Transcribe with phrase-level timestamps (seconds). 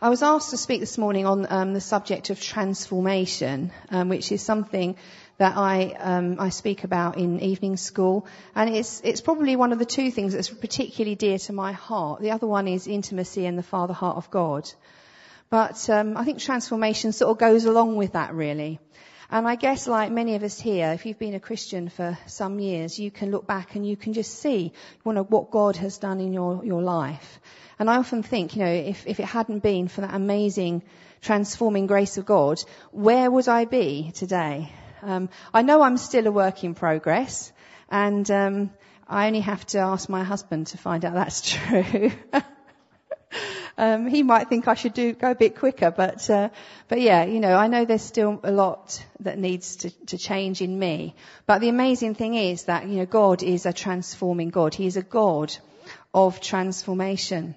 [0.00, 4.30] I was asked to speak this morning on um, the subject of transformation, um, which
[4.30, 4.94] is something
[5.38, 8.24] that I um, I speak about in evening school,
[8.54, 12.20] and it's it's probably one of the two things that's particularly dear to my heart.
[12.20, 14.70] The other one is intimacy and the Father heart of God,
[15.50, 18.78] but um, I think transformation sort of goes along with that really.
[19.30, 22.58] And I guess like many of us here, if you've been a Christian for some
[22.58, 24.72] years, you can look back and you can just see
[25.04, 27.40] you know, what God has done in your, your life.
[27.78, 30.82] And I often think, you know, if, if it hadn't been for that amazing
[31.20, 32.58] transforming grace of God,
[32.90, 34.72] where would I be today?
[35.02, 37.52] Um, I know I'm still a work in progress,
[37.90, 38.70] and um,
[39.06, 42.10] I only have to ask my husband to find out that's true.
[43.78, 46.48] Um, he might think I should do go a bit quicker, but uh,
[46.88, 50.60] but yeah, you know, I know there's still a lot that needs to, to change
[50.60, 51.14] in me.
[51.46, 54.74] But the amazing thing is that you know God is a transforming God.
[54.74, 55.56] He is a God
[56.12, 57.54] of transformation.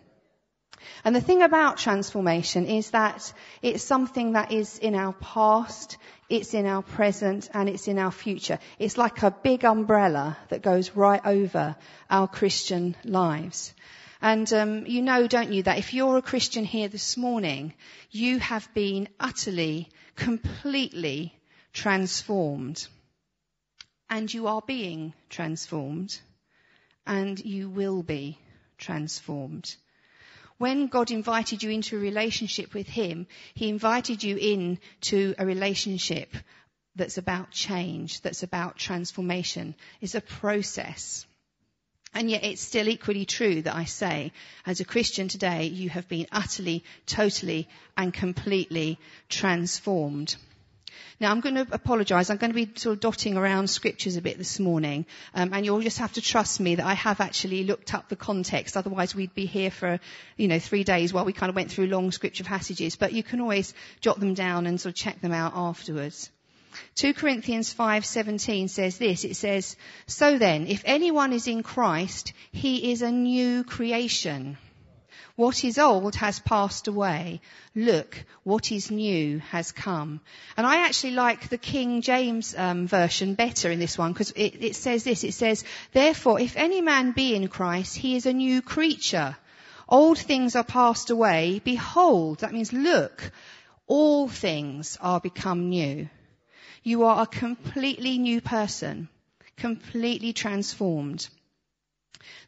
[1.03, 3.33] And the thing about transformation is that
[3.63, 5.97] it's something that is in our past,
[6.31, 8.57] it's in our present, and it's in our future.
[8.79, 11.75] It's like a big umbrella that goes right over
[12.09, 13.73] our Christian lives.
[14.21, 17.73] And um, you know, don't you, that if you're a Christian here this morning,
[18.11, 21.35] you have been utterly, completely
[21.73, 22.87] transformed.
[24.09, 26.17] And you are being transformed.
[27.05, 28.37] And you will be
[28.77, 29.75] transformed.
[30.61, 34.77] When God invited you into a relationship with Him, He invited you in
[35.09, 36.35] to a relationship
[36.95, 39.73] that's about change, that's about transformation.
[40.01, 41.25] It's a process.
[42.13, 46.07] And yet it's still equally true that I say, as a Christian today, you have
[46.07, 47.67] been utterly, totally,
[47.97, 50.35] and completely transformed.
[51.19, 52.29] Now I'm going to apologise.
[52.29, 55.65] I'm going to be sort of dotting around scriptures a bit this morning, um, and
[55.65, 58.77] you'll just have to trust me that I have actually looked up the context.
[58.77, 59.99] Otherwise, we'd be here for
[60.37, 62.95] you know three days while we kind of went through long scripture passages.
[62.95, 66.29] But you can always jot them down and sort of check them out afterwards.
[66.95, 69.75] 2 Corinthians 5:17 says this it says
[70.07, 74.57] so then if anyone is in Christ he is a new creation
[75.41, 77.41] what is old has passed away.
[77.73, 80.21] Look, what is new has come.
[80.55, 84.63] And I actually like the King James um, version better in this one because it,
[84.63, 85.23] it says this.
[85.23, 85.63] It says,
[85.93, 89.35] therefore, if any man be in Christ, he is a new creature.
[89.89, 91.59] Old things are passed away.
[91.63, 93.31] Behold, that means look,
[93.87, 96.07] all things are become new.
[96.83, 99.09] You are a completely new person,
[99.57, 101.27] completely transformed.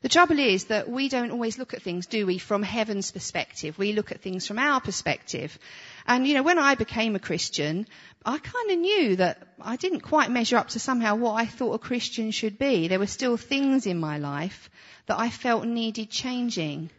[0.04, 3.78] The trouble is that we don't always look at things, do we, from heaven's perspective.
[3.78, 5.58] We look at things from our perspective.
[6.06, 7.88] And, you know, when I became a Christian,
[8.26, 11.76] I kind of knew that I didn't quite measure up to somehow what I thought
[11.76, 12.90] a Christian should be.
[12.90, 14.70] There were still things in my life
[15.06, 16.90] that I felt needed changing.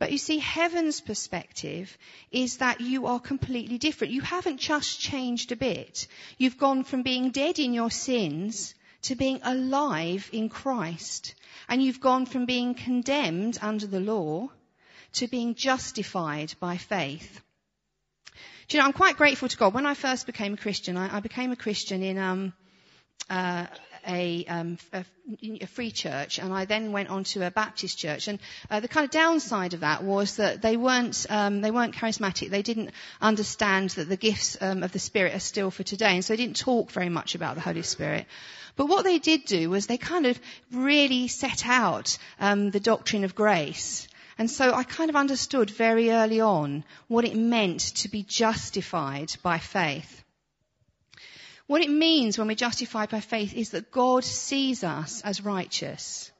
[0.00, 1.96] But you see, heaven's perspective
[2.32, 4.12] is that you are completely different.
[4.12, 6.08] You haven't just changed a bit.
[6.36, 11.34] You've gone from being dead in your sins to being alive in Christ.
[11.68, 14.48] And you've gone from being condemned under the law
[15.14, 17.40] to being justified by faith.
[18.68, 19.74] Do you know, I'm quite grateful to God.
[19.74, 22.52] When I first became a Christian, I, I became a Christian in um,
[23.28, 23.66] uh,
[24.06, 25.04] a, um, a,
[25.42, 28.28] a, free church, and I then went on to a Baptist church.
[28.28, 28.38] And
[28.70, 32.50] uh, the kind of downside of that was that they weren't um, they weren't charismatic.
[32.50, 32.90] They didn't
[33.20, 36.42] understand that the gifts um, of the Spirit are still for today, and so they
[36.44, 38.26] didn't talk very much about the Holy Spirit.
[38.76, 40.40] But what they did do was they kind of
[40.72, 44.08] really set out um, the doctrine of grace.
[44.38, 49.32] And so I kind of understood very early on what it meant to be justified
[49.42, 50.24] by faith.
[51.70, 56.32] What it means when we're justified by faith is that God sees us as righteous.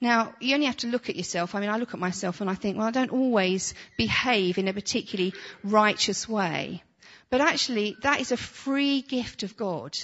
[0.00, 1.54] Now, you only have to look at yourself.
[1.54, 4.66] I mean, I look at myself and I think, well, I don't always behave in
[4.66, 6.82] a particularly righteous way.
[7.28, 9.98] But actually, that is a free gift of God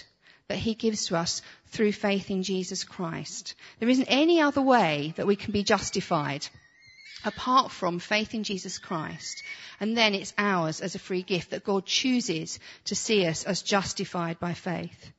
[0.49, 3.55] that he gives to us through faith in Jesus Christ.
[3.79, 6.47] There isn't any other way that we can be justified
[7.25, 9.43] apart from faith in Jesus Christ.
[9.81, 13.63] And then it's ours as a free gift that God chooses to see us as
[13.63, 15.13] justified by faith.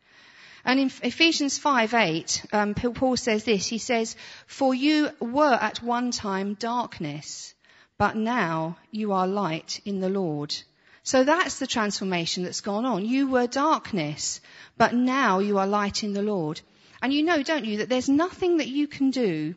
[0.63, 3.67] And in Ephesians 5, 8, um, Paul says this.
[3.67, 4.15] He says,
[4.45, 7.53] For you were at one time darkness,
[7.97, 10.55] but now you are light in the Lord.
[11.03, 13.05] So that's the transformation that's gone on.
[13.05, 14.39] You were darkness,
[14.77, 16.61] but now you are light in the Lord.
[17.01, 19.55] And you know, don't you, that there's nothing that you can do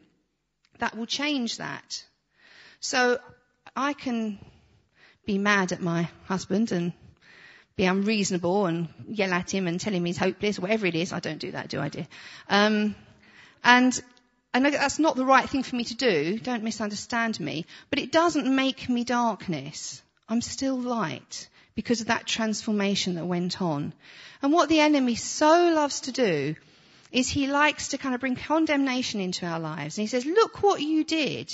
[0.79, 2.03] that will change that.
[2.85, 3.19] So
[3.75, 4.39] I can
[5.25, 6.93] be mad at my husband and
[7.77, 11.11] be unreasonable and yell at him and tell him he's hopeless, whatever it is.
[11.11, 12.07] I don't do that, do I, dear?
[12.47, 12.95] Um,
[13.65, 13.99] and
[14.53, 16.39] I know that that's not the right thing for me to do.
[16.39, 17.65] Don't misunderstand me.
[17.89, 20.03] But it doesn't make me darkness.
[20.29, 23.95] I'm still light because of that transformation that went on.
[24.43, 26.55] And what the enemy so loves to do
[27.11, 29.97] is he likes to kind of bring condemnation into our lives.
[29.97, 31.51] And he says, look what you did.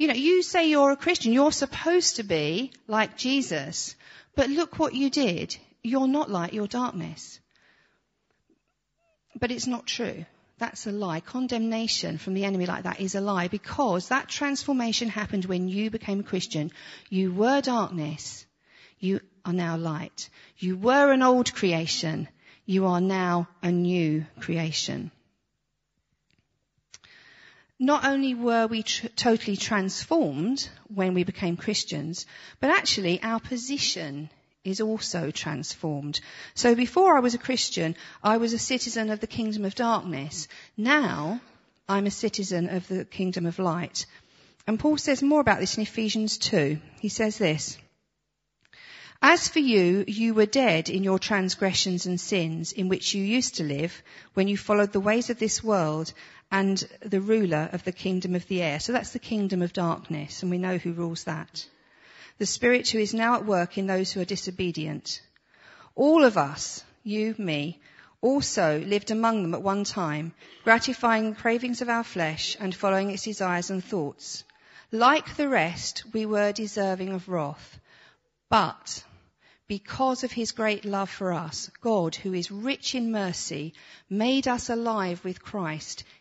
[0.00, 1.34] You know, you say you're a Christian.
[1.34, 3.94] You're supposed to be like Jesus.
[4.34, 5.54] But look what you did.
[5.82, 7.38] You're not like your darkness.
[9.38, 10.24] But it's not true.
[10.56, 11.20] That's a lie.
[11.20, 15.90] Condemnation from the enemy like that is a lie because that transformation happened when you
[15.90, 16.70] became a Christian.
[17.10, 18.46] You were darkness.
[19.00, 20.30] You are now light.
[20.56, 22.26] You were an old creation.
[22.64, 25.10] You are now a new creation.
[27.82, 32.26] Not only were we tr- totally transformed when we became Christians,
[32.60, 34.28] but actually our position
[34.64, 36.20] is also transformed.
[36.54, 40.46] So before I was a Christian, I was a citizen of the kingdom of darkness.
[40.76, 41.40] Now,
[41.88, 44.04] I'm a citizen of the kingdom of light.
[44.66, 46.78] And Paul says more about this in Ephesians 2.
[47.00, 47.78] He says this.
[49.22, 53.56] As for you, you were dead in your transgressions and sins in which you used
[53.56, 54.02] to live
[54.34, 56.12] when you followed the ways of this world
[56.50, 58.80] and the ruler of the kingdom of the air.
[58.80, 61.66] So that's the kingdom of darkness, and we know who rules that
[62.40, 65.20] the Spirit who is now at work in those who are disobedient.
[65.94, 67.78] All of us, you, me,
[68.22, 70.32] also lived among them at one time,
[70.64, 74.42] gratifying the cravings of our flesh and following its desires and thoughts.
[74.90, 77.78] Like the rest, we were deserving of wrath.
[78.48, 79.04] But
[79.68, 83.74] because of his great love for us, God, who is rich in mercy,
[84.08, 86.04] made us alive with Christ,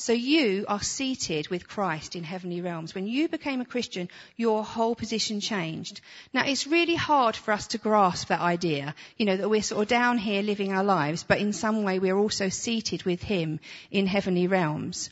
[0.00, 2.94] So you are seated with Christ in heavenly realms.
[2.94, 6.00] When you became a Christian, your whole position changed.
[6.32, 9.82] Now it's really hard for us to grasp that idea, you know, that we're sort
[9.82, 13.60] of down here living our lives, but in some way we're also seated with Him
[13.90, 15.10] in heavenly realms.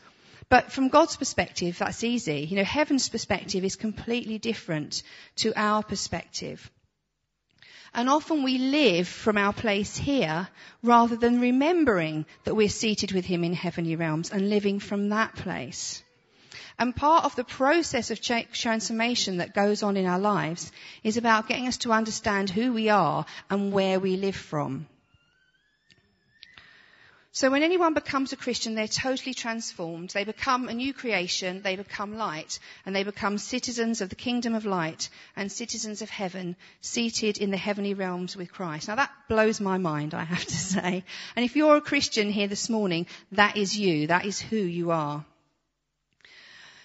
[0.48, 2.46] But from God's perspective, that's easy.
[2.48, 5.02] You know, heaven's perspective is completely different
[5.36, 6.70] to our perspective.
[7.94, 10.48] And often we live from our place here
[10.82, 15.34] rather than remembering that we're seated with Him in heavenly realms and living from that
[15.34, 16.02] place.
[16.78, 20.70] And part of the process of transformation that goes on in our lives
[21.02, 24.86] is about getting us to understand who we are and where we live from.
[27.38, 30.10] So when anyone becomes a Christian, they're totally transformed.
[30.10, 31.62] They become a new creation.
[31.62, 36.10] They become light and they become citizens of the kingdom of light and citizens of
[36.10, 38.88] heaven seated in the heavenly realms with Christ.
[38.88, 41.04] Now that blows my mind, I have to say.
[41.36, 44.08] And if you're a Christian here this morning, that is you.
[44.08, 45.24] That is who you are.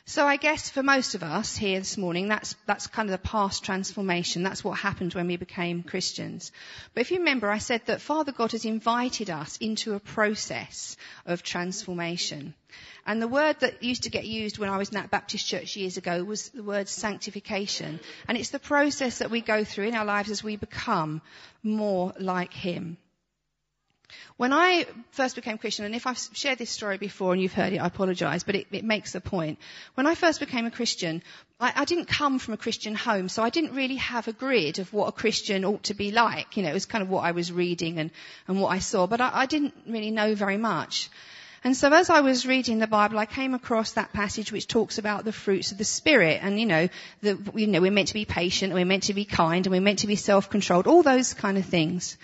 [0.05, 3.25] So I guess for most of us here this morning, that's, that's kind of the
[3.29, 4.43] past transformation.
[4.43, 6.51] That's what happened when we became Christians.
[6.93, 10.97] But if you remember, I said that Father God has invited us into a process
[11.25, 12.53] of transformation.
[13.05, 15.77] And the word that used to get used when I was in that Baptist church
[15.77, 18.01] years ago was the word sanctification.
[18.27, 21.21] And it's the process that we go through in our lives as we become
[21.63, 22.97] more like Him.
[24.37, 27.73] When I first became Christian, and if I've shared this story before and you've heard
[27.73, 29.59] it, I apologise, but it, it, makes the point.
[29.93, 31.21] When I first became a Christian,
[31.59, 34.79] I, I, didn't come from a Christian home, so I didn't really have a grid
[34.79, 36.57] of what a Christian ought to be like.
[36.57, 38.11] You know, it was kind of what I was reading and,
[38.47, 41.09] and what I saw, but I, I didn't really know very much.
[41.63, 44.97] And so as I was reading the Bible, I came across that passage which talks
[44.97, 46.39] about the fruits of the Spirit.
[46.41, 46.89] And, you know,
[47.21, 49.71] the, you know, we're meant to be patient, and we're meant to be kind, and
[49.71, 52.17] we're meant to be self-controlled, all those kind of things.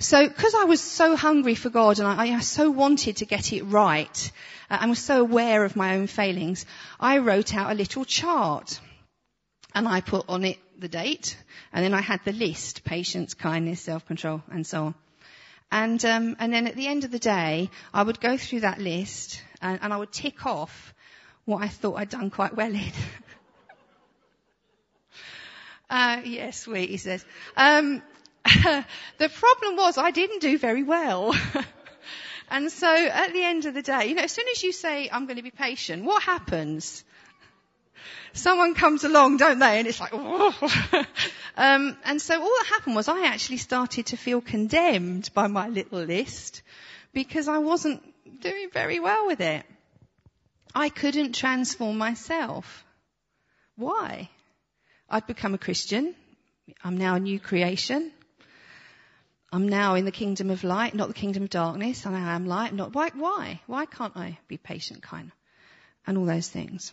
[0.00, 3.52] So, because I was so hungry for God and I, I so wanted to get
[3.52, 4.32] it right,
[4.70, 6.64] uh, and was so aware of my own failings,
[6.98, 8.80] I wrote out a little chart.
[9.74, 11.36] And I put on it the date,
[11.70, 14.94] and then I had the list, patience, kindness, self-control, and so on.
[15.70, 18.80] And, um, and then at the end of the day, I would go through that
[18.80, 20.94] list, and, and I would tick off
[21.44, 22.80] what I thought I'd done quite well in.
[25.90, 27.22] uh, yes, sweet, he says.
[27.54, 28.02] Um,
[29.18, 31.34] the problem was I didn't do very well.
[32.50, 35.08] and so at the end of the day, you know, as soon as you say,
[35.10, 37.04] I'm going to be patient, what happens?
[38.32, 39.78] Someone comes along, don't they?
[39.80, 40.12] And it's like,
[41.56, 45.68] Um, and so all that happened was I actually started to feel condemned by my
[45.68, 46.62] little list
[47.12, 48.02] because I wasn't
[48.40, 49.64] doing very well with it.
[50.74, 52.84] I couldn't transform myself.
[53.76, 54.30] Why?
[55.08, 56.14] I'd become a Christian.
[56.84, 58.12] I'm now a new creation.
[59.52, 62.46] I'm now in the kingdom of light, not the kingdom of darkness, and I am
[62.46, 63.60] light, not why, why?
[63.66, 65.32] Why can't I be patient, kind,
[66.06, 66.92] and all those things?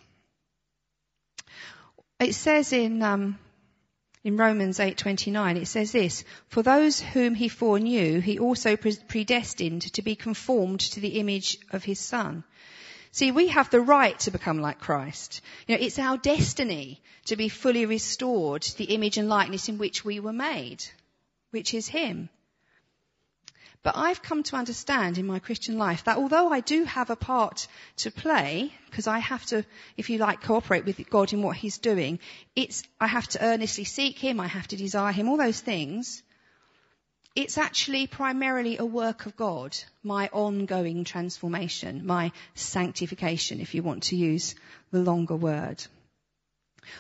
[2.19, 3.37] It says in um,
[4.23, 10.01] in Romans 8:29, it says this: "For those whom he foreknew, he also predestined to
[10.01, 12.43] be conformed to the image of his Son."
[13.11, 15.41] See, we have the right to become like Christ.
[15.67, 19.77] You know, it's our destiny to be fully restored to the image and likeness in
[19.77, 20.83] which we were made,
[21.51, 22.29] which is Him.
[23.88, 27.15] But I've come to understand in my Christian life that although I do have a
[27.15, 27.70] part
[28.03, 29.63] to play, because I have to,
[29.96, 32.20] if you like, cooperate with God in what He's doing,
[32.53, 36.22] it's, I have to earnestly seek Him, I have to desire Him, all those things.
[37.34, 44.03] It's actually primarily a work of God, my ongoing transformation, my sanctification, if you want
[44.03, 44.53] to use
[44.91, 45.82] the longer word.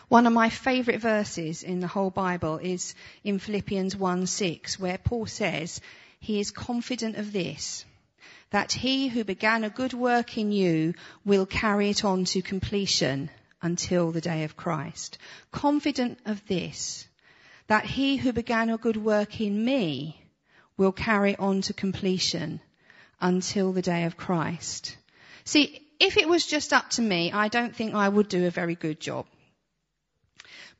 [0.07, 4.97] One of my favourite verses in the whole Bible is in Philippians 1 6, where
[4.97, 5.81] Paul says,
[6.19, 7.85] he is confident of this,
[8.49, 10.93] that he who began a good work in you
[11.25, 13.29] will carry it on to completion
[13.61, 15.17] until the day of Christ.
[15.51, 17.07] Confident of this,
[17.67, 20.21] that he who began a good work in me
[20.77, 22.61] will carry it on to completion
[23.19, 24.95] until the day of Christ.
[25.43, 28.51] See, if it was just up to me, I don't think I would do a
[28.51, 29.25] very good job.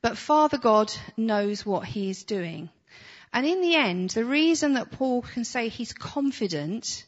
[0.00, 2.70] But Father God knows what He is doing.
[3.32, 7.04] And in the end, the reason that Paul can say he's confident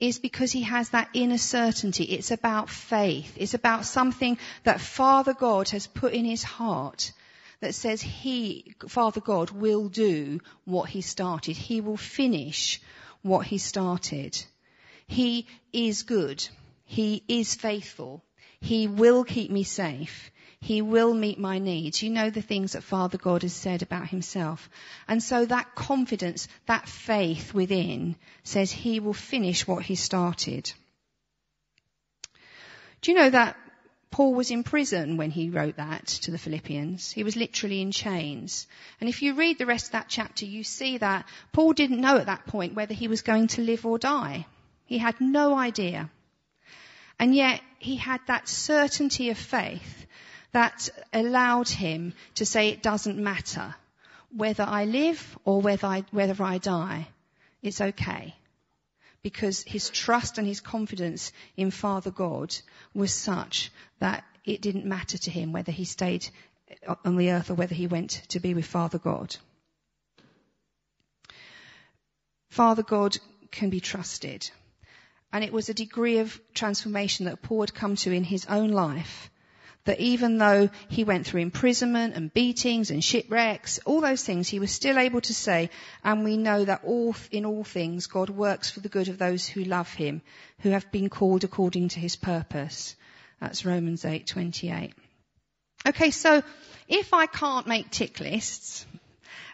[0.00, 2.04] is because he has that inner certainty.
[2.04, 3.32] It's about faith.
[3.36, 7.12] It's about something that Father God has put in his heart
[7.60, 11.56] that says he, Father God, will do what he started.
[11.56, 12.80] He will finish
[13.22, 14.40] what he started.
[15.08, 16.46] He is good.
[16.84, 18.22] He is faithful.
[18.60, 20.30] He will keep me safe.
[20.60, 22.02] He will meet my needs.
[22.02, 24.68] You know the things that Father God has said about himself.
[25.06, 30.70] And so that confidence, that faith within says he will finish what he started.
[33.00, 33.56] Do you know that
[34.10, 37.12] Paul was in prison when he wrote that to the Philippians.
[37.12, 38.66] He was literally in chains.
[39.00, 42.16] And if you read the rest of that chapter, you see that Paul didn't know
[42.16, 44.46] at that point whether he was going to live or die.
[44.86, 46.10] He had no idea.
[47.18, 50.06] And yet he had that certainty of faith
[50.52, 53.74] that allowed him to say it doesn't matter
[54.34, 57.08] whether I live or whether I, whether I die.
[57.62, 58.34] It's okay.
[59.22, 62.54] Because his trust and his confidence in Father God
[62.94, 66.28] was such that it didn't matter to him whether he stayed
[67.04, 69.36] on the earth or whether he went to be with Father God.
[72.50, 73.18] Father God
[73.50, 74.48] can be trusted.
[75.32, 78.70] And it was a degree of transformation that Paul had come to in his own
[78.70, 79.30] life
[79.88, 84.58] that even though he went through imprisonment and beatings and shipwrecks, all those things, he
[84.58, 85.70] was still able to say,
[86.04, 89.46] and we know that all, in all things, God works for the good of those
[89.46, 90.20] who love him,
[90.58, 92.96] who have been called according to his purpose.
[93.40, 94.92] That's Romans 8:28.
[95.86, 96.42] Okay, so
[96.86, 98.84] if I can't make tick lists,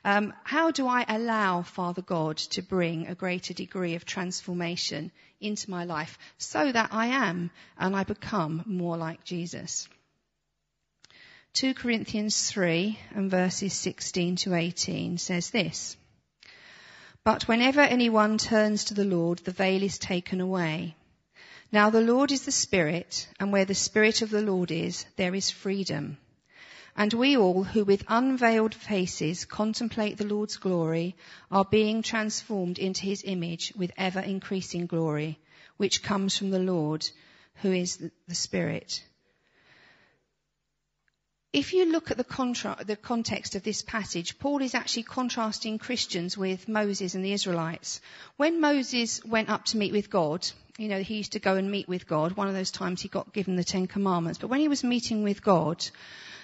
[0.05, 5.71] um, how do I allow Father God to bring a greater degree of transformation into
[5.71, 9.89] my life so that I am and I become more like Jesus?
[11.55, 15.97] 2 Corinthians 3 and verses 16 to 18 says this.
[17.23, 20.97] But whenever anyone turns to the Lord, the veil is taken away.
[21.71, 25.33] Now the Lord is the Spirit, and where the Spirit of the Lord is, there
[25.33, 26.19] is freedom.
[26.97, 31.15] And we all, who with unveiled faces contemplate the Lord's glory,
[31.53, 35.39] are being transformed into his image with ever increasing glory,
[35.77, 37.09] which comes from the Lord,
[37.63, 39.05] who is the Spirit.
[41.55, 45.79] If you look at the, contra- the context of this passage, Paul is actually contrasting
[45.79, 48.01] Christians with Moses and the Israelites.
[48.37, 50.45] When Moses went up to meet with God,
[50.79, 52.33] you know, he used to go and meet with God.
[52.33, 54.41] One of those times he got given the Ten Commandments.
[54.41, 55.87] But when he was meeting with God,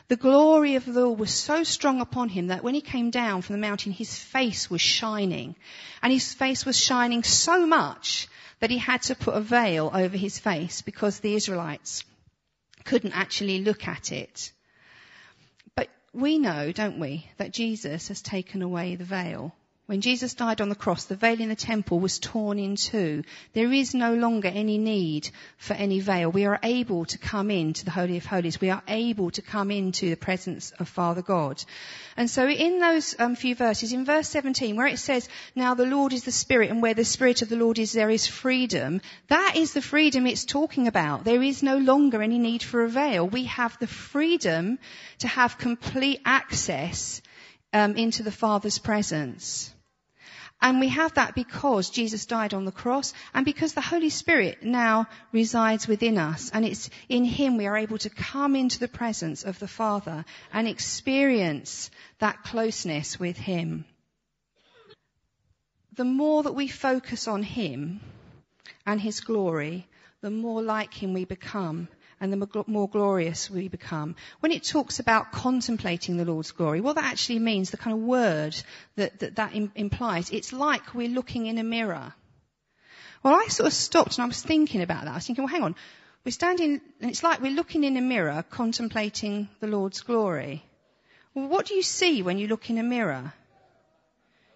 [0.06, 3.42] the glory of the Lord was so strong upon him that when he came down
[3.42, 5.56] from the mountain, his face was shining.
[6.04, 8.28] And his face was shining so much
[8.60, 12.04] that he had to put a veil over his face because the Israelites
[12.84, 14.52] couldn't actually look at it
[16.12, 19.54] we know, don't we, that Jesus has taken away the veil.
[19.90, 23.24] When Jesus died on the cross, the veil in the temple was torn in two.
[23.54, 25.28] There is no longer any need
[25.58, 26.30] for any veil.
[26.30, 28.60] We are able to come into the Holy of Holies.
[28.60, 31.64] We are able to come into the presence of Father God.
[32.16, 35.86] And so in those um, few verses, in verse 17, where it says, now the
[35.86, 39.00] Lord is the Spirit and where the Spirit of the Lord is, there is freedom.
[39.26, 41.24] That is the freedom it's talking about.
[41.24, 43.26] There is no longer any need for a veil.
[43.26, 44.78] We have the freedom
[45.18, 47.22] to have complete access
[47.72, 49.74] um, into the Father's presence.
[50.62, 54.62] And we have that because Jesus died on the cross and because the Holy Spirit
[54.62, 56.50] now resides within us.
[56.52, 60.24] And it's in Him we are able to come into the presence of the Father
[60.52, 63.86] and experience that closeness with Him.
[65.94, 68.00] The more that we focus on Him
[68.84, 69.86] and His glory,
[70.20, 71.88] the more like Him we become
[72.20, 74.14] and the more glorious we become.
[74.40, 78.02] When it talks about contemplating the Lord's glory, what that actually means, the kind of
[78.02, 78.54] word
[78.96, 82.12] that that, that implies, it's like we're looking in a mirror.
[83.22, 85.12] Well, I sort of stopped and I was thinking about that.
[85.12, 85.76] I was thinking, well, hang on.
[86.24, 90.62] We're standing, and it's like we're looking in a mirror contemplating the Lord's glory.
[91.34, 93.32] Well, what do you see when you look in a mirror?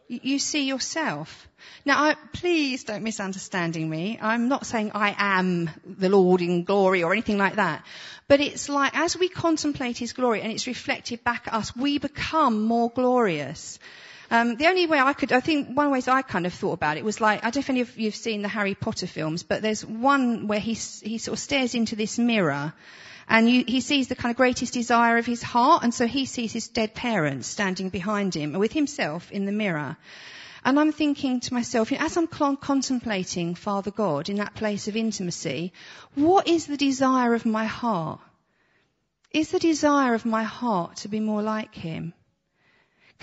[0.07, 1.49] You see yourself.
[1.87, 4.19] Now, I, please don't misunderstanding me.
[4.21, 7.85] I'm not saying I am the Lord in glory or anything like that.
[8.29, 11.99] But it's like as we contemplate His glory and it's reflected back at us, we
[11.99, 13.79] become more glorious.
[14.31, 16.97] Um, the only way I could, I think one ways I kind of thought about
[16.97, 19.43] it was like, I don't know if any of you've seen the Harry Potter films,
[19.43, 22.75] but there's one where he, he sort of stares into this mirror
[23.29, 26.27] and you, he sees the kind of greatest desire of his heart, and so he
[26.27, 29.97] sees his dead parents standing behind him and with himself in the mirror.
[30.65, 34.89] And I'm thinking to myself, you know, as I'm contemplating Father God in that place
[34.89, 35.73] of intimacy,
[36.15, 38.21] what is the desire of my heart?
[39.31, 42.15] Is the desire of my heart to be more like Him?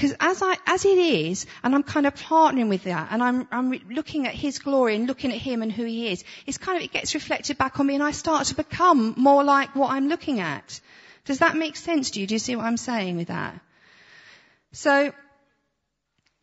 [0.02, 3.48] Because as I, as it is, and I'm kind of partnering with that, and I'm,
[3.52, 6.76] I'm looking at His glory and looking at Him and who He is, it's kind
[6.76, 9.92] of, it gets reflected back on me and I start to become more like what
[9.92, 10.82] I'm looking at.
[11.26, 12.26] Does that make sense to you?
[12.26, 13.62] Do you see what I'm saying with that?
[14.72, 15.14] So,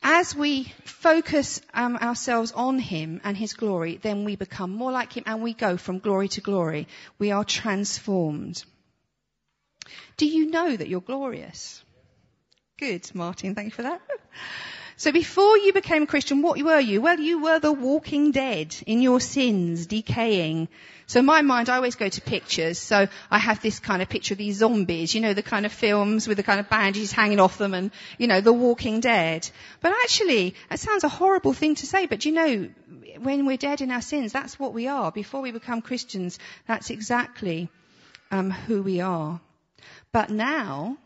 [0.05, 5.15] as we focus um, ourselves on Him and His glory, then we become more like
[5.15, 6.87] Him and we go from glory to glory.
[7.19, 8.65] We are transformed.
[10.17, 11.83] Do you know that you're glorious?
[12.79, 13.57] Good, Martin.
[13.57, 14.01] Thank you for that.
[14.97, 17.01] So before you became a Christian, what were you?
[17.01, 20.69] Well, you were the walking dead in your sins, decaying.
[21.07, 22.79] So in my mind, I always go to pictures.
[22.79, 25.73] So I have this kind of picture of these zombies, you know, the kind of
[25.73, 29.49] films with the kind of bandages hanging off them and, you know, the walking dead.
[29.81, 32.69] But actually, that sounds a horrible thing to say, but you know,
[33.21, 35.11] when we're dead in our sins, that's what we are.
[35.11, 36.39] Before we become Christians,
[36.69, 37.71] that's exactly
[38.31, 39.41] um, who we are.
[40.13, 40.99] But now,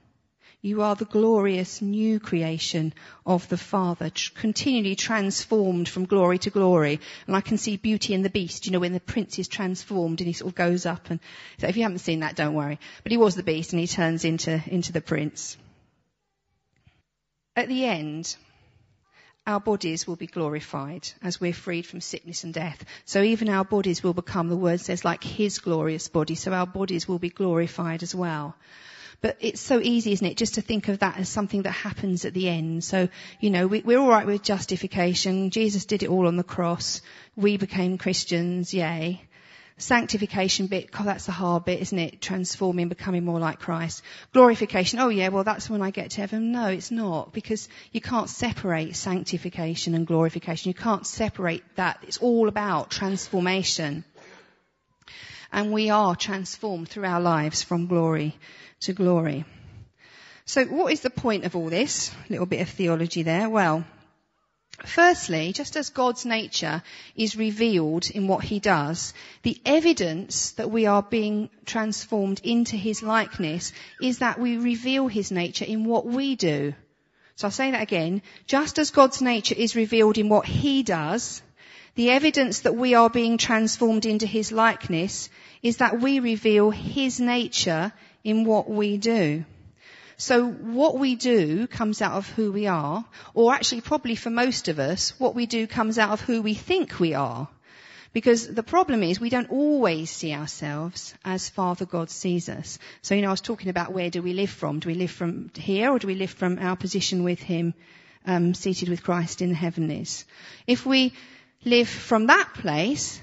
[0.65, 2.95] you are the glorious new creation
[3.27, 7.01] of the Father, continually transformed from glory to glory.
[7.27, 10.21] And I can see Beauty and the Beast, you know, when the prince is transformed
[10.21, 11.19] and he sort of goes up and,
[11.59, 12.79] so if you haven't seen that, don't worry.
[13.03, 15.57] But he was the beast and he turns into, into the prince.
[17.57, 18.37] At the end,
[19.45, 22.85] our bodies will be glorified as we're freed from sickness and death.
[23.05, 26.37] So even our bodies will become, the word says, like his glorious body.
[26.37, 28.55] So our bodies will be glorified as well.
[29.23, 32.25] But it's so easy, isn't it, just to think of that as something that happens
[32.25, 32.83] at the end.
[32.83, 33.09] So,
[33.39, 35.51] you know, we, we're alright with justification.
[35.51, 37.01] Jesus did it all on the cross.
[37.37, 39.23] We became Christians, yay.
[39.79, 42.21] Sanctification bit, God, that's the hard bit, isn't it?
[42.21, 44.03] Transforming, becoming more like Christ.
[44.33, 46.51] Glorification, oh yeah, well that's when I get to heaven.
[46.51, 50.71] No, it's not, because you can't separate sanctification and glorification.
[50.71, 52.01] You can't separate that.
[52.03, 54.05] It's all about transformation.
[55.53, 58.37] And we are transformed through our lives from glory
[58.83, 59.45] to glory.
[60.45, 62.11] So what is the point of all this?
[62.29, 63.49] A little bit of theology there.
[63.49, 63.85] Well,
[64.85, 66.83] Firstly, just as God's nature
[67.15, 73.03] is revealed in what he does, the evidence that we are being transformed into his
[73.03, 76.75] likeness is that we reveal his nature in what we do.
[77.37, 78.23] So I'll say that again.
[78.47, 81.43] Just as God's nature is revealed in what he does,
[81.95, 85.29] the evidence that we are being transformed into his likeness
[85.63, 87.93] is that we reveal his nature
[88.25, 89.45] in what we do.
[90.17, 93.05] So what we do comes out of who we are,
[93.35, 96.55] or actually probably for most of us, what we do comes out of who we
[96.55, 97.49] think we are.
[98.13, 102.79] Because the problem is we don't always see ourselves as Father God sees us.
[103.01, 104.81] So, you know, I was talking about where do we live from?
[104.81, 107.73] Do we live from here or do we live from our position with Him,
[108.27, 110.27] um, seated with Christ in the heavenlies?
[110.67, 111.15] If we
[111.65, 113.21] live from that place,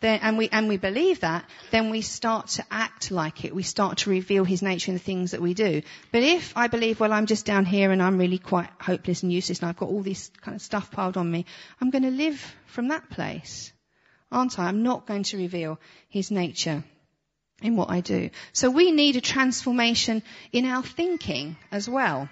[0.00, 3.54] then, and we and we believe that, then we start to act like it.
[3.54, 5.82] We start to reveal His nature in the things that we do.
[6.12, 9.32] But if I believe, well, I'm just down here and I'm really quite hopeless and
[9.32, 11.46] useless, and I've got all this kind of stuff piled on me,
[11.80, 13.72] I'm going to live from that place,
[14.30, 14.66] aren't I?
[14.66, 15.78] I'm not going to reveal
[16.08, 16.84] His nature
[17.62, 18.30] in what I do.
[18.52, 22.28] So we need a transformation in our thinking as well.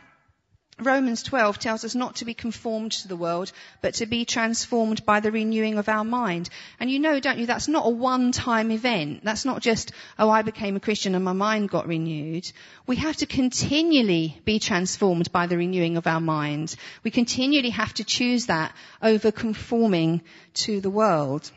[0.79, 5.07] Romans 12 tells us not to be conformed to the world, but to be transformed
[5.07, 6.51] by the renewing of our mind.
[6.81, 9.23] And you know, don't you, that's not a one-time event.
[9.23, 12.51] That's not just, oh, I became a Christian and my mind got renewed.
[12.87, 16.75] We have to continually be transformed by the renewing of our mind.
[17.05, 20.23] We continually have to choose that over conforming
[20.55, 21.51] to the world.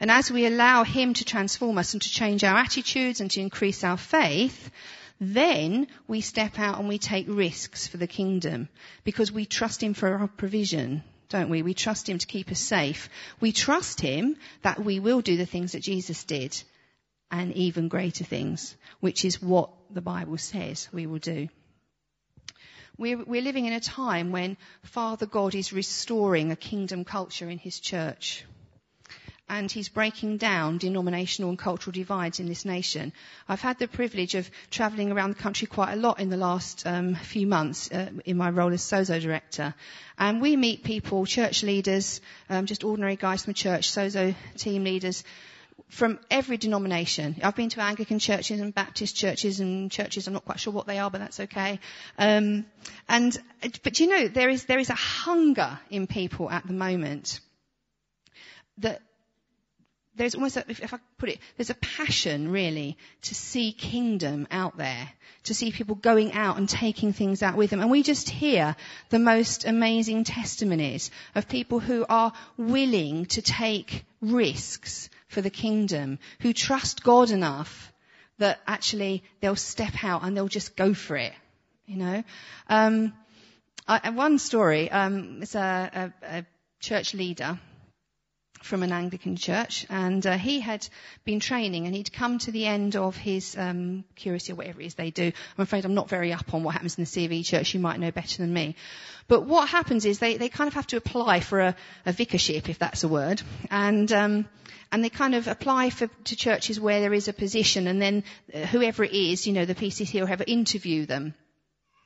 [0.00, 3.40] And as we allow Him to transform us and to change our attitudes and to
[3.40, 4.70] increase our faith,
[5.22, 8.68] then we step out and we take risks for the kingdom
[9.04, 11.62] because we trust Him for our provision, don't we?
[11.62, 13.08] We trust Him to keep us safe.
[13.38, 16.60] We trust Him that we will do the things that Jesus did
[17.30, 21.48] and even greater things, which is what the Bible says we will do.
[22.98, 27.58] We're, we're living in a time when Father God is restoring a kingdom culture in
[27.58, 28.44] His church
[29.52, 33.12] and he's breaking down denominational and cultural divides in this nation.
[33.46, 36.86] I've had the privilege of travelling around the country quite a lot in the last
[36.86, 39.74] um, few months uh, in my role as SOZO director.
[40.16, 44.84] And we meet people, church leaders, um, just ordinary guys from the church, SOZO team
[44.84, 45.22] leaders,
[45.90, 47.36] from every denomination.
[47.42, 50.26] I've been to Anglican churches and Baptist churches and churches.
[50.26, 51.78] I'm not quite sure what they are, but that's okay.
[52.16, 52.64] Um,
[53.06, 53.38] and
[53.82, 57.40] but you know there is there is a hunger in people at the moment
[58.78, 59.02] that
[60.14, 64.76] there's almost a, if I put it, there's a passion really to see kingdom out
[64.76, 65.08] there,
[65.44, 67.80] to see people going out and taking things out with them.
[67.80, 68.76] And we just hear
[69.08, 76.18] the most amazing testimonies of people who are willing to take risks for the kingdom,
[76.40, 77.92] who trust God enough
[78.38, 81.32] that actually they'll step out and they'll just go for it.
[81.86, 82.24] You know,
[82.68, 83.12] um,
[83.88, 84.90] I, one story.
[84.90, 86.46] Um, it's a, a, a
[86.80, 87.58] church leader
[88.64, 90.86] from an Anglican church, and uh, he had
[91.24, 94.86] been training, and he'd come to the end of his um, curacy or whatever it
[94.86, 95.32] is they do.
[95.56, 97.74] I'm afraid I'm not very up on what happens in the CV church.
[97.74, 98.76] You might know better than me.
[99.28, 102.68] But what happens is they, they kind of have to apply for a, a vicarship,
[102.68, 104.48] if that's a word, and um,
[104.90, 108.24] and they kind of apply for to churches where there is a position, and then
[108.54, 111.34] uh, whoever it is, you know, the PCC or whoever, interview them.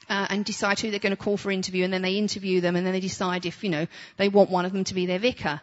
[0.08, 2.76] Uh, and decide who they're going to call for interview, and then they interview them,
[2.76, 3.88] and then they decide if you know
[4.18, 5.60] they want one of them to be their vicar.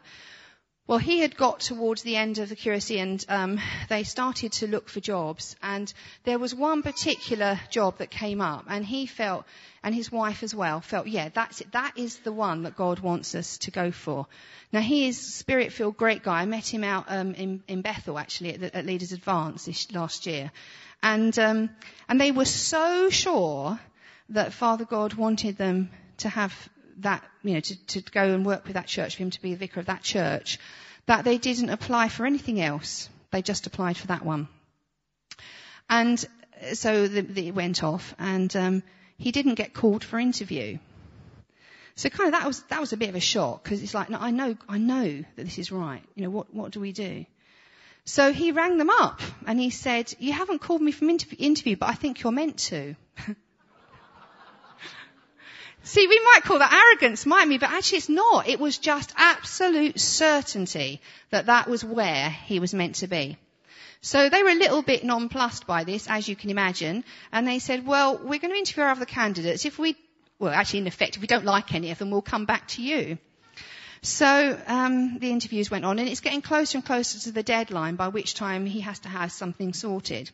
[0.86, 4.68] Well, he had got towards the end of the curacy and um, they started to
[4.68, 5.56] look for jobs.
[5.64, 5.92] And
[6.26, 9.46] there was one particular job that came up, and he felt,
[9.82, 11.72] and his wife as well, felt, yeah, that's it.
[11.72, 14.28] That is the one that God wants us to go for.
[14.74, 16.42] Now, he is spirit-filled, great guy.
[16.42, 19.90] I met him out um, in, in Bethel actually at, the, at Leaders Advance this
[19.94, 20.52] last year,
[21.02, 21.70] and um,
[22.10, 23.80] and they were so sure
[24.30, 28.66] that Father God wanted them to have that, you know, to, to go and work
[28.66, 30.60] with that church, for him to be the vicar of that church,
[31.06, 33.10] that they didn't apply for anything else.
[33.32, 34.48] They just applied for that one.
[35.90, 36.24] And
[36.74, 38.84] so the, the, it went off, and um,
[39.18, 40.78] he didn't get called for interview.
[41.96, 44.10] So kind of that was that was a bit of a shock because it's like,
[44.10, 46.02] no, I know, I know that this is right.
[46.16, 47.26] You know, what what do we do?
[48.06, 51.76] So he rang them up and he said, "You haven't called me from interview, interview
[51.78, 52.96] but I think you're meant to."
[55.86, 57.58] See, we might call that arrogance, might we?
[57.58, 58.48] But actually it's not.
[58.48, 63.38] It was just absolute certainty that that was where he was meant to be.
[64.00, 67.60] So they were a little bit nonplussed by this, as you can imagine, and they
[67.60, 69.66] said, well, we're going to interview our other candidates.
[69.66, 69.96] If we,
[70.40, 72.82] well, actually in effect, if we don't like any of them, we'll come back to
[72.82, 73.18] you.
[74.02, 77.96] So um, the interviews went on, and it's getting closer and closer to the deadline
[77.96, 80.32] by which time he has to have something sorted.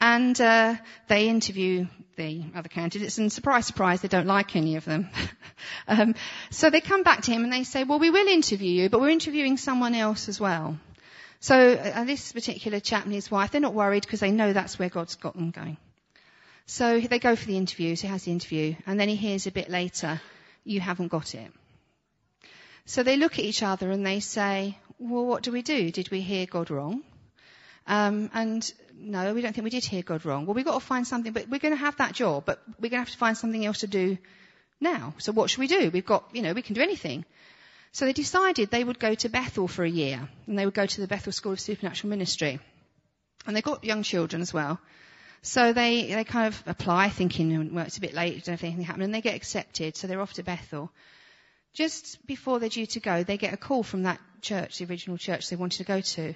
[0.00, 0.76] And uh,
[1.08, 1.86] they interview
[2.16, 5.08] the other candidates, and surprise, surprise, they don't like any of them.
[5.88, 6.14] um,
[6.50, 9.00] so they come back to him and they say, "Well, we will interview you, but
[9.00, 10.78] we're interviewing someone else as well."
[11.40, 14.78] So uh, this particular chap and his wife, they're not worried because they know that's
[14.78, 15.78] where God's got them going.
[16.66, 17.96] So they go for the interview.
[17.96, 20.20] So he has the interview, and then he hears a bit later,
[20.64, 21.52] "You haven't got it."
[22.86, 25.90] So they look at each other and they say, "Well, what do we do?
[25.90, 27.02] Did we hear God wrong?"
[27.90, 30.46] Um, and no, we don't think we did hear God wrong.
[30.46, 32.88] Well, we've got to find something, but we're going to have that job, but we're
[32.88, 34.16] going to have to find something else to do
[34.80, 35.12] now.
[35.18, 35.90] So what should we do?
[35.90, 37.24] We've got, you know, we can do anything.
[37.90, 40.86] So they decided they would go to Bethel for a year, and they would go
[40.86, 42.60] to the Bethel School of Supernatural Ministry.
[43.44, 44.78] And they got young children as well.
[45.42, 48.84] So they, they kind of apply thinking, well, it's a bit late, don't think anything
[48.84, 50.92] happened, and they get accepted, so they're off to Bethel.
[51.74, 55.16] Just before they're due to go, they get a call from that church, the original
[55.16, 56.34] church they wanted to go to.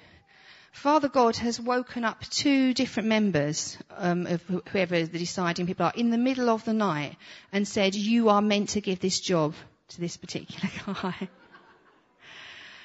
[0.75, 5.93] Father God has woken up two different members um, of whoever the deciding people are
[5.95, 7.15] in the middle of the night
[7.53, 9.55] and said, "You are meant to give this job
[9.87, 10.69] to this particular
[11.01, 11.29] guy."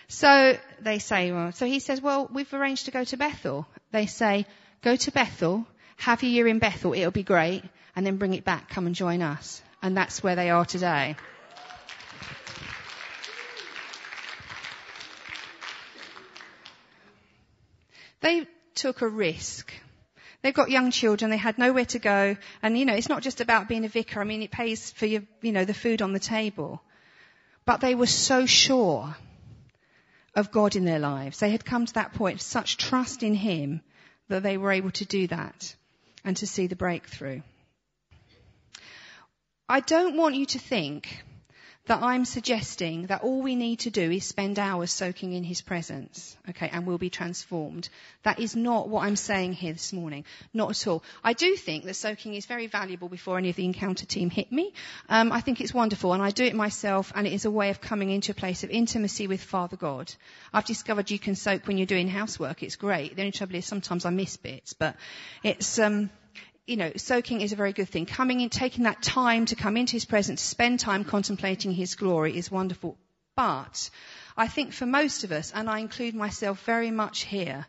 [0.07, 4.07] so they say, well, so he says, "Well, we've arranged to go to Bethel." They
[4.07, 4.47] say,
[4.83, 7.65] "Go to Bethel, have your year in Bethel, it'll be great,
[7.97, 11.17] and then bring it back, come and join us." And that's where they are today.
[18.21, 19.73] They took a risk.
[20.43, 23.41] They've got young children, they had nowhere to go, and you know, it's not just
[23.41, 26.15] about being a vicar, I mean, it pays for your, you know, the food on
[26.15, 26.83] the table.
[27.67, 29.15] But they were so sure
[30.35, 31.39] of God in their lives.
[31.39, 33.83] They had come to that point, such trust in Him,
[34.29, 35.75] that they were able to do that
[36.25, 37.43] and to see the breakthrough.
[39.69, 41.23] I don't want you to think
[41.91, 45.61] that I'm suggesting that all we need to do is spend hours soaking in His
[45.61, 47.89] presence, okay, and we'll be transformed.
[48.23, 50.25] That is not what I'm saying here this morning.
[50.55, 51.03] Not at all.
[51.25, 54.53] I do think that soaking is very valuable before any of the encounter team hit
[54.53, 54.73] me.
[55.09, 57.71] Um, I think it's wonderful, and I do it myself, and it is a way
[57.71, 60.15] of coming into a place of intimacy with Father God.
[60.55, 62.63] I've discovered you can soak when you're doing housework.
[62.63, 63.17] It's great.
[63.17, 64.95] The only trouble is sometimes I miss bits, but
[65.43, 66.11] it's, um,
[66.71, 68.07] you know, soaking is a very good thing.
[68.07, 72.39] Coming in, taking that time to come into His presence, spend time contemplating His glory
[72.39, 72.97] is wonderful.
[73.35, 73.91] But
[74.37, 77.67] I think for most of us, and I include myself very much here,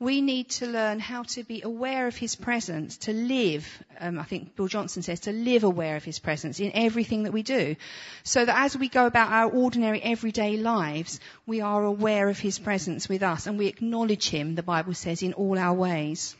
[0.00, 3.68] we need to learn how to be aware of His presence, to live,
[4.00, 7.34] um, I think Bill Johnson says, to live aware of His presence in everything that
[7.34, 7.76] we do.
[8.22, 12.58] So that as we go about our ordinary everyday lives, we are aware of His
[12.58, 16.34] presence with us and we acknowledge Him, the Bible says, in all our ways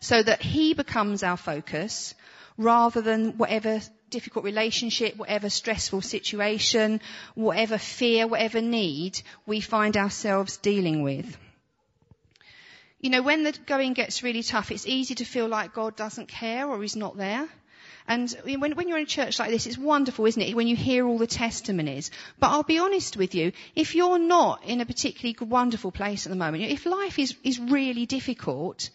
[0.00, 2.14] so that He becomes our focus
[2.56, 7.00] rather than whatever difficult relationship, whatever stressful situation,
[7.34, 11.36] whatever fear, whatever need we find ourselves dealing with.
[13.00, 16.28] You know, when the going gets really tough, it's easy to feel like God doesn't
[16.28, 17.48] care or He's not there.
[18.06, 20.76] And when, when, you're in a church like this, it's wonderful, isn't it, when you
[20.76, 22.10] hear all the testimonies.
[22.38, 26.30] But I'll be honest with you, if you're not in a particularly wonderful place at
[26.30, 28.90] the moment, if life is, is really difficult,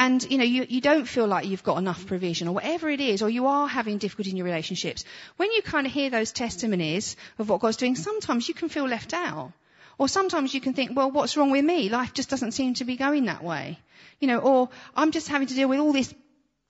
[0.00, 3.00] and you know you, you don't feel like you've got enough provision or whatever it
[3.00, 5.04] is, or you are having difficulty in your relationships,
[5.36, 8.88] when you kind of hear those testimonies of what God's doing, sometimes you can feel
[8.88, 9.52] left out.
[9.98, 11.90] Or sometimes you can think, well, what's wrong with me?
[11.90, 13.78] Life just doesn't seem to be going that way.
[14.18, 16.14] You know, or I'm just having to deal with all this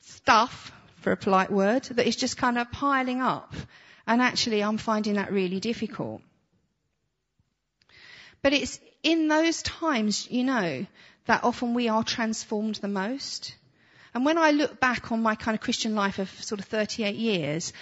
[0.01, 3.55] stuff, for a polite word, that is just kind of piling up.
[4.09, 6.21] And actually I'm finding that really difficult.
[8.43, 10.87] But it's in those times, you know,
[11.31, 13.55] that often we are transformed the most.
[14.13, 17.15] And when I look back on my kind of Christian life of sort of 38
[17.15, 17.73] years,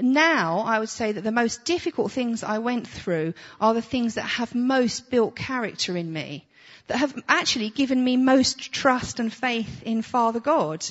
[0.00, 4.14] now I would say that the most difficult things I went through are the things
[4.14, 6.48] that have most built character in me,
[6.88, 10.84] that have actually given me most trust and faith in Father God.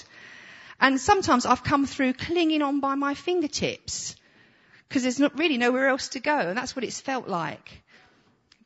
[0.80, 4.16] And sometimes I've come through clinging on by my fingertips
[4.88, 7.84] because there's not really nowhere else to go, and that's what it's felt like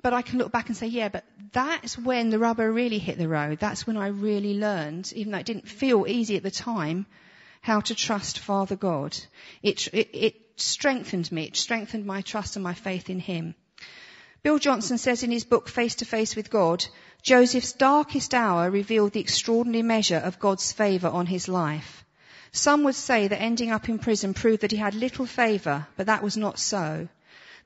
[0.05, 3.17] but I can look back and say, yeah, but that's when the rubber really hit
[3.17, 3.57] the road.
[3.57, 7.07] That's when I really learned, even though it didn't feel easy at the time,
[7.61, 9.17] how to trust Father God.
[9.63, 11.45] It, it, it strengthened me.
[11.45, 13.55] It strengthened my trust and my faith in Him.
[14.43, 16.85] Bill Johnson says in his book Face to Face with God,
[17.23, 22.05] Joseph's darkest hour revealed the extraordinary measure of God's favour on his life.
[22.51, 26.05] Some would say that ending up in prison proved that he had little favour, but
[26.05, 27.07] that was not so.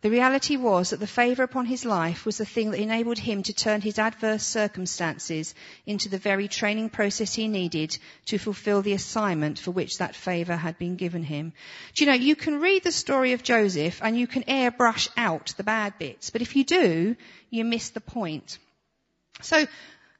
[0.01, 3.43] The reality was that the favour upon his life was the thing that enabled him
[3.43, 5.53] to turn his adverse circumstances
[5.85, 10.55] into the very training process he needed to fulfill the assignment for which that favour
[10.55, 11.51] had been given him.
[11.95, 15.53] Do you know, you can read the story of Joseph and you can airbrush out
[15.57, 17.17] the bad bits, but if you do,
[17.49, 18.57] you miss the point.
[19.41, 19.67] So,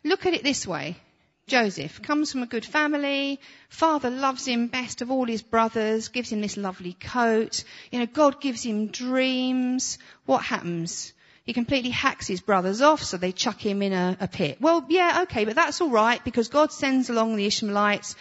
[0.04, 0.98] look at it this way.
[1.50, 3.40] Joseph comes from a good family.
[3.70, 7.64] Father loves him best of all his brothers, gives him this lovely coat.
[7.92, 9.98] You know, God gives him dreams.
[10.26, 11.12] What happens?
[11.44, 14.58] He completely hacks his brothers off, so they chuck him in a, a pit.
[14.62, 18.16] Well, yeah, okay, but that's alright because God sends along the Ishmaelites.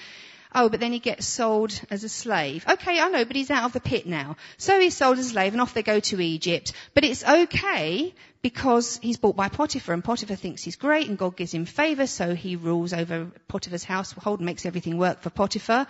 [0.55, 2.65] Oh, but then he gets sold as a slave.
[2.69, 4.37] Okay, I know, but he's out of the pit now.
[4.57, 6.73] So he's sold as a slave and off they go to Egypt.
[6.95, 11.37] But it's okay because he's bought by Potiphar and Potiphar thinks he's great and God
[11.37, 15.87] gives him favour so he rules over Potiphar's household and makes everything work for Potiphar.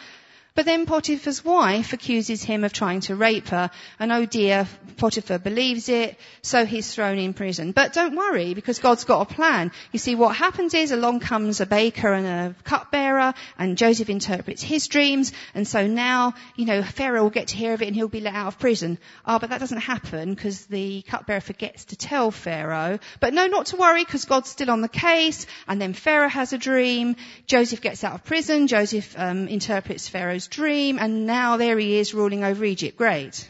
[0.59, 4.67] But then Potiphar's wife accuses him of trying to rape her, and oh dear,
[4.97, 7.71] Potiphar believes it, so he's thrown in prison.
[7.71, 9.71] But don't worry, because God's got a plan.
[9.93, 14.61] You see, what happens is along comes a baker and a cupbearer, and Joseph interprets
[14.61, 17.95] his dreams, and so now, you know, Pharaoh will get to hear of it and
[17.95, 18.99] he'll be let out of prison.
[19.25, 22.99] Ah, oh, but that doesn't happen because the cupbearer forgets to tell Pharaoh.
[23.21, 26.53] But no, not to worry, because God's still on the case, and then Pharaoh has
[26.53, 27.15] a dream,
[27.47, 32.15] Joseph gets out of prison, Joseph um, interprets Pharaoh's dream, and now there he is
[32.15, 32.97] ruling over Egypt.
[32.97, 33.49] Great.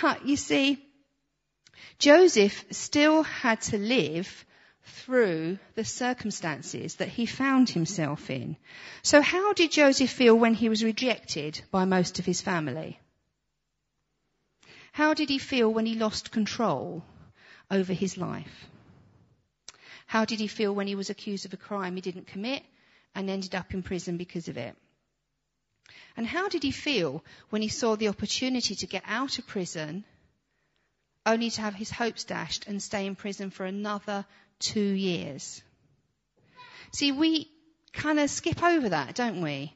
[0.00, 0.84] But you see,
[1.98, 4.44] Joseph still had to live
[4.84, 8.56] through the circumstances that he found himself in.
[9.02, 12.98] So how did Joseph feel when he was rejected by most of his family?
[14.92, 17.04] How did he feel when he lost control
[17.70, 18.66] over his life?
[20.06, 22.62] How did he feel when he was accused of a crime he didn't commit
[23.14, 24.76] and ended up in prison because of it?
[26.16, 30.04] And how did he feel when he saw the opportunity to get out of prison
[31.24, 34.24] only to have his hopes dashed and stay in prison for another
[34.58, 35.62] two years?
[36.92, 37.50] See, we
[37.92, 39.74] kind of skip over that, don't we?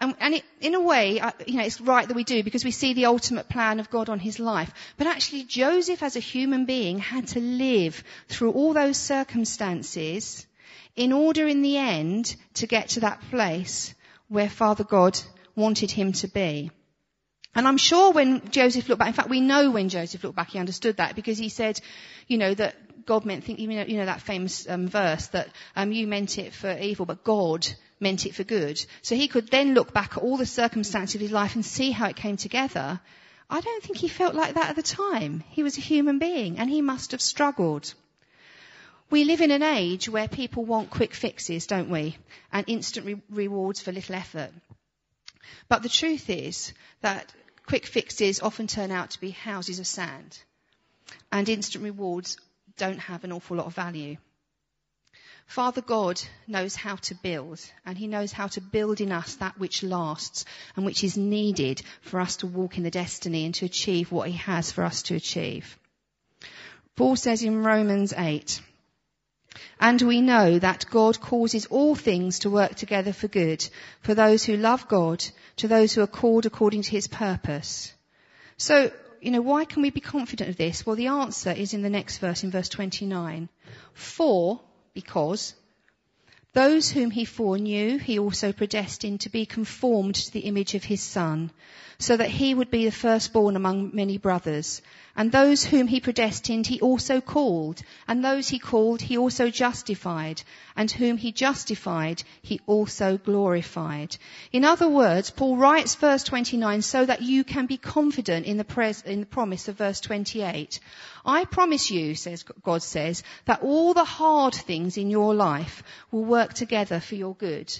[0.00, 2.72] And, and it, in a way, you know, it's right that we do because we
[2.72, 4.72] see the ultimate plan of God on his life.
[4.96, 10.44] But actually, Joseph as a human being had to live through all those circumstances
[10.96, 13.94] in order in the end to get to that place
[14.28, 15.18] where Father God
[15.54, 16.70] wanted him to be.
[17.54, 20.50] And I'm sure when Joseph looked back, in fact we know when Joseph looked back
[20.50, 21.80] he understood that because he said,
[22.26, 25.92] you know, that God meant, you know, you know that famous um, verse that um,
[25.92, 27.66] you meant it for evil, but God
[28.00, 28.84] meant it for good.
[29.02, 31.90] So he could then look back at all the circumstances of his life and see
[31.90, 33.00] how it came together.
[33.50, 35.44] I don't think he felt like that at the time.
[35.50, 37.92] He was a human being and he must have struggled.
[39.10, 42.16] We live in an age where people want quick fixes, don't we?
[42.50, 44.50] And instant re- rewards for little effort.
[45.68, 47.32] But the truth is that
[47.66, 50.38] quick fixes often turn out to be houses of sand.
[51.30, 52.36] And instant rewards
[52.76, 54.16] don't have an awful lot of value.
[55.46, 59.58] Father God knows how to build, and He knows how to build in us that
[59.58, 60.44] which lasts
[60.76, 64.28] and which is needed for us to walk in the destiny and to achieve what
[64.28, 65.78] He has for us to achieve.
[66.96, 68.60] Paul says in Romans 8,
[69.80, 73.68] and we know that God causes all things to work together for good
[74.00, 75.24] for those who love God,
[75.56, 77.92] to those who are called according to his purpose.
[78.56, 80.86] So, you know, why can we be confident of this?
[80.86, 83.48] Well, the answer is in the next verse, in verse 29.
[83.94, 84.60] For,
[84.94, 85.54] because,
[86.52, 91.00] those whom he foreknew, he also predestined to be conformed to the image of his
[91.00, 91.50] son,
[92.02, 94.82] so that he would be the firstborn among many brothers.
[95.14, 97.82] And those whom he predestined, he also called.
[98.08, 100.42] And those he called, he also justified.
[100.74, 104.16] And whom he justified, he also glorified.
[104.52, 108.64] In other words, Paul writes verse 29 so that you can be confident in the,
[108.64, 110.80] pres- in the promise of verse 28.
[111.24, 116.24] I promise you, says, God says, that all the hard things in your life will
[116.24, 117.72] work together for your good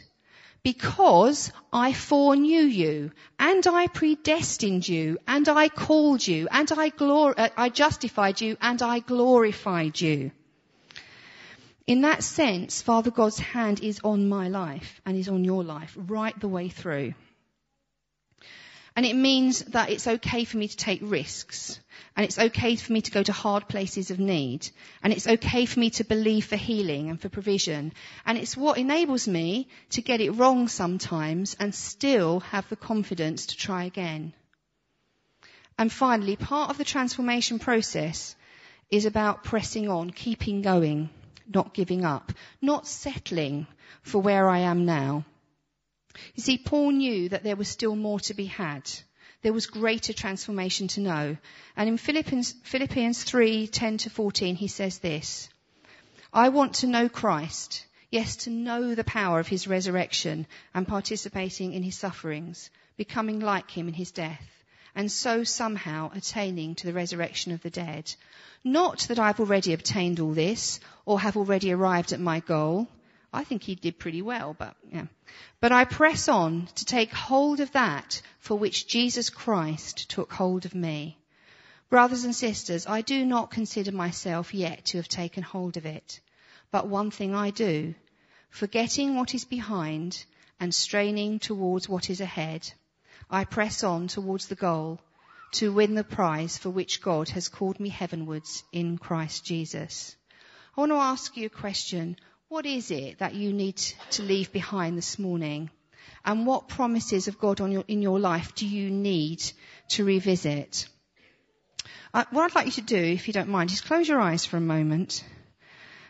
[0.63, 7.35] because I foreknew you, and I predestined you, and I called you, and I, glor-
[7.37, 10.31] uh, I justified you, and I glorified you.
[11.87, 15.97] In that sense, Father God's hand is on my life and is on your life
[15.97, 17.15] right the way through.
[18.95, 21.81] And it means that it's okay for me to take risks.
[22.17, 24.69] And it's okay for me to go to hard places of need.
[25.03, 27.93] And it's okay for me to believe for healing and for provision.
[28.27, 33.47] And it's what enables me to get it wrong sometimes and still have the confidence
[33.47, 34.33] to try again.
[35.79, 38.37] And finally, part of the transformation process
[38.91, 41.09] is about pressing on, keeping going,
[41.53, 43.67] not giving up, not settling
[44.03, 45.25] for where I am now.
[46.35, 48.91] You see, Paul knew that there was still more to be had.
[49.43, 51.37] There was greater transformation to know.
[51.77, 55.49] And in Philippians, Philippians 3, 10 to 14, he says this,
[56.33, 57.85] I want to know Christ.
[58.11, 63.71] Yes, to know the power of his resurrection and participating in his sufferings, becoming like
[63.71, 64.47] him in his death,
[64.95, 68.15] and so somehow attaining to the resurrection of the dead.
[68.63, 72.89] Not that I've already obtained all this or have already arrived at my goal
[73.33, 75.07] I think he did pretty well, but yeah.
[75.61, 80.67] But I press on to take hold of that for which Jesus Christ took hold
[80.67, 81.19] of me.
[81.89, 86.21] Brothers and sisters, I do not consider myself yet to have taken hold of it.
[86.71, 87.95] But one thing I do,
[88.51, 90.25] forgetting what is behind
[90.61, 92.71] and straining towards what is ahead,
[93.31, 95.01] I press on towards the goal
[95.53, 100.17] to win the prize for which God has called me heavenwards in Christ Jesus.
[100.77, 102.17] I want to ask you a question.
[102.53, 103.77] What is it that you need
[104.11, 105.71] to leave behind this morning?
[106.23, 109.43] And what promises of God your, in your life do you need
[109.93, 110.87] to revisit?
[112.13, 114.45] Uh, what I'd like you to do, if you don't mind, is close your eyes
[114.45, 115.25] for a moment.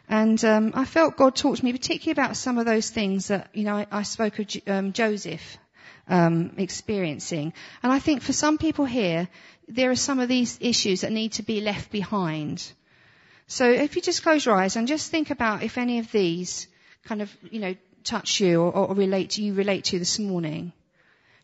[0.09, 3.51] And um, I felt God talked to me particularly about some of those things that,
[3.55, 5.59] you know, I, I spoke of um, Joseph
[6.09, 7.53] um, experiencing.
[7.85, 9.29] And I think for some people here,
[9.69, 12.73] there are some of these issues that need to be left behind.
[13.53, 16.67] So if you just close your eyes and just think about if any of these
[17.05, 20.73] kind of, you know, touch you or, or relate to you relate to this morning.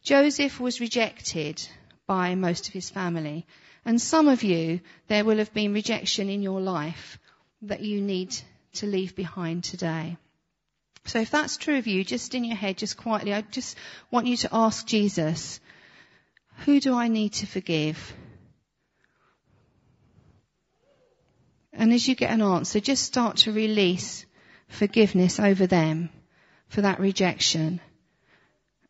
[0.03, 1.61] Joseph was rejected
[2.07, 3.45] by most of his family.
[3.85, 7.19] And some of you, there will have been rejection in your life
[7.61, 8.35] that you need
[8.77, 10.17] to leave behind today.
[11.05, 13.77] So if that's true of you, just in your head, just quietly, I just
[14.11, 15.61] want you to ask Jesus,
[16.65, 18.15] who do I need to forgive?
[21.79, 24.27] And as you get an answer, just start to release
[24.67, 26.11] forgiveness over them
[26.67, 27.81] for that rejection.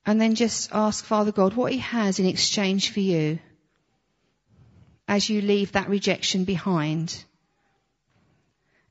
[0.06, 3.40] And then just ask Father God what He has in exchange for you
[5.06, 7.22] as you leave that rejection behind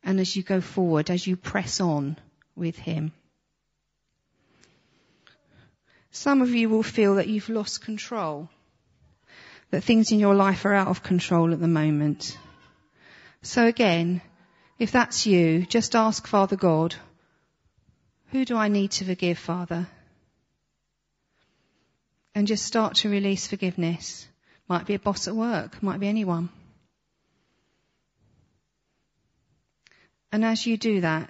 [0.04, 2.18] and as you go forward, as you press on
[2.56, 3.12] with Him.
[6.12, 8.48] Some of you will feel that you've lost control,
[9.72, 12.38] that things in your life are out of control at the moment.
[13.48, 14.22] So again,
[14.78, 16.96] if that's you, just ask Father God,
[18.32, 19.88] who do I need to forgive, Father?
[22.36, 24.28] And just start to release forgiveness.
[24.68, 26.50] Might be a boss at work, might be anyone.
[30.30, 31.30] And as you do that,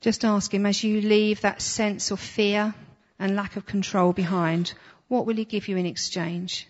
[0.00, 2.76] just ask Him, as you leave that sense of fear
[3.18, 4.72] and lack of control behind,
[5.08, 6.68] what will He give you in exchange?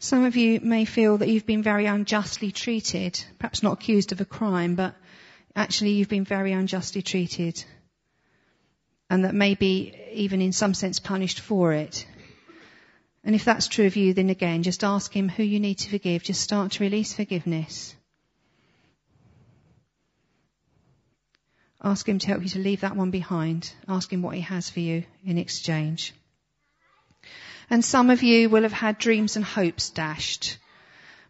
[0.00, 4.20] Some of you may feel that you've been very unjustly treated, perhaps not accused of
[4.20, 4.94] a crime, but
[5.56, 7.64] actually you've been very unjustly treated.
[9.10, 12.06] And that maybe even in some sense punished for it.
[13.24, 15.90] And if that's true of you, then again, just ask Him who you need to
[15.90, 16.22] forgive.
[16.22, 17.94] Just start to release forgiveness.
[21.82, 23.72] Ask Him to help you to leave that one behind.
[23.88, 26.14] Ask Him what He has for you in exchange.
[27.70, 30.58] And some of you will have had dreams and hopes dashed.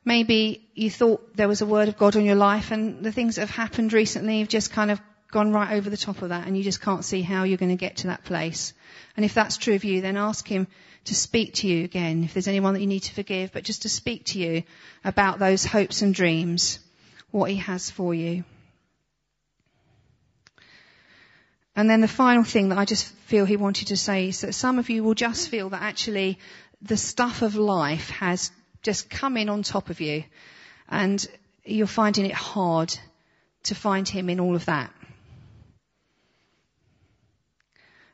[0.05, 3.35] Maybe you thought there was a word of God on your life and the things
[3.35, 6.47] that have happened recently have just kind of gone right over the top of that
[6.47, 8.73] and you just can't see how you're going to get to that place.
[9.17, 10.67] And if that's true of you, then ask Him
[11.07, 12.25] to speak to you again.
[12.25, 14.63] If there's anyone that you need to forgive, but just to speak to you
[15.05, 16.79] about those hopes and dreams,
[17.31, 18.45] what He has for you.
[21.79, 24.53] And then the final thing that I just feel he wanted to say is that
[24.53, 26.41] some of you will just feel that actually
[26.83, 28.51] the stuff of life has
[28.83, 30.25] just come in on top of you
[30.89, 31.25] and
[31.65, 32.93] you're finding it hard
[33.63, 34.93] to find him in all of that.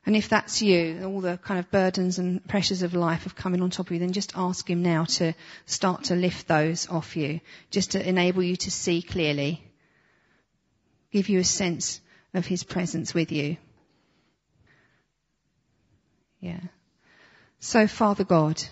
[0.04, 3.54] And if that's you, all the kind of burdens and pressures of life have come
[3.54, 5.32] in on top of you, then just ask him now to
[5.64, 7.40] start to lift those off you,
[7.70, 9.64] just to enable you to see clearly,
[11.10, 12.02] give you a sense
[12.34, 13.56] of his presence with you.
[16.40, 16.60] Yeah.
[17.60, 18.62] So Father God,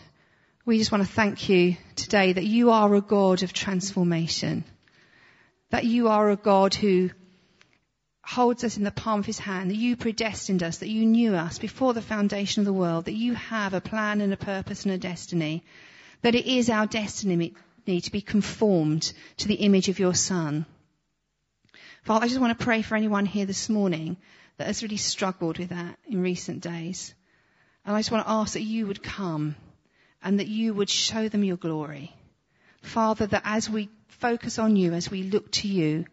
[0.64, 4.64] we just want to thank you today that you are a God of transformation.
[5.70, 7.10] That you are a God who
[8.22, 11.34] holds us in the palm of his hand, that you predestined us, that you knew
[11.34, 14.84] us before the foundation of the world, that you have a plan and a purpose
[14.84, 15.64] and a destiny,
[16.22, 17.54] that it is our destiny
[17.86, 20.64] to be conformed to the image of your son.
[22.03, 24.16] Father, I just want to pray for anyone here this morning
[24.57, 27.14] that has really struggled with that in recent days.
[27.86, 29.55] And I just want to ask that you would come
[30.20, 32.12] and that you would show them your glory.
[32.82, 36.05] Father, that as we focus on you, as we look to you,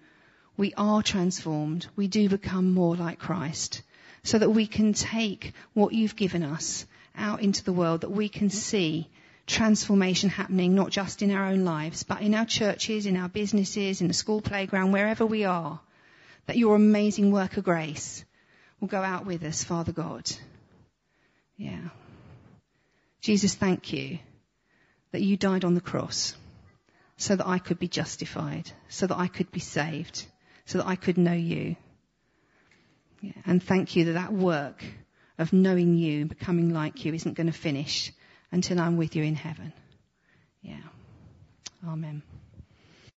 [0.58, 1.88] we are transformed.
[1.96, 3.82] We do become more like Christ
[4.22, 6.86] so that we can take what you've given us
[7.18, 9.10] out into the world, that we can see
[9.50, 14.00] transformation happening, not just in our own lives, but in our churches, in our businesses,
[14.00, 15.80] in the school playground, wherever we are,
[16.46, 18.24] that your amazing work of grace
[18.80, 20.32] will go out with us, Father God.
[21.58, 21.90] Yeah.
[23.22, 24.20] Jesus, thank you
[25.12, 26.36] that you died on the cross
[27.18, 30.26] so that I could be justified, so that I could be saved,
[30.66, 31.76] so that I could know you.
[33.22, 33.34] Yeah.
[33.46, 34.84] And thank you that that work
[35.38, 38.14] of knowing you and becoming like you isn't going to finish
[38.52, 39.74] until I'm with you in heaven.
[40.62, 40.78] Yeah.
[41.88, 42.22] Amen.